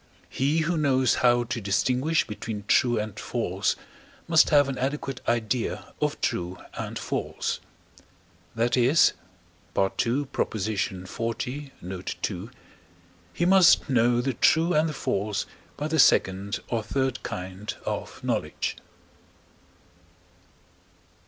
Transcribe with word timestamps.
He, 0.31 0.61
who 0.61 0.77
knows 0.77 1.13
how 1.21 1.43
to 1.43 1.61
distinguish 1.61 2.25
between 2.25 2.63
true 2.67 2.97
and 2.97 3.19
false, 3.19 3.75
must 4.27 4.49
have 4.49 4.67
an 4.67 4.79
adequate 4.79 5.21
idea 5.27 5.93
of 6.01 6.19
true 6.21 6.57
and 6.73 6.97
false. 6.97 7.59
That 8.55 8.75
is 8.75 9.13
(II. 9.77 9.89
xl., 10.25 10.95
note 11.83 12.31
ii.), 12.31 12.49
he 13.31 13.45
must 13.45 13.89
know 13.91 14.21
the 14.21 14.33
true 14.33 14.73
and 14.73 14.89
the 14.89 14.93
false 14.93 15.45
by 15.77 15.87
the 15.87 15.99
second 15.99 16.61
or 16.69 16.81
third 16.81 17.21
kind 17.21 17.71
of 17.85 18.23
knowledge. 18.23 18.77